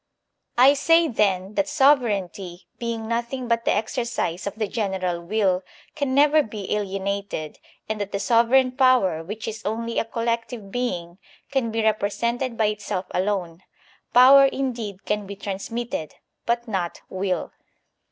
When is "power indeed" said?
14.11-15.05